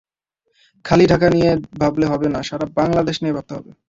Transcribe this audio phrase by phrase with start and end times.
[0.85, 1.49] খালি ঢাকা নিয়ে
[1.81, 3.71] ভাবলে হবে না, সারা বাংলাদেশ নিয়ে ভাবতে হবে।